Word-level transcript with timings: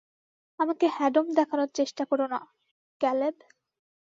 আমাকে 0.59 0.85
হেডম 0.97 1.27
দেখানোর 1.37 1.69
চেষ্টা 1.73 2.03
করোনা, 2.05 2.39
ক্যালেব। 3.01 3.35